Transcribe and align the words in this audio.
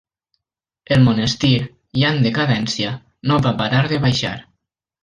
El 0.95 1.03
monestir, 1.09 1.51
ja 1.99 2.11
en 2.15 2.25
decadència, 2.29 2.97
no 3.29 3.41
va 3.49 3.57
parar 3.65 3.87
de 3.95 4.05
baixar. 4.09 4.35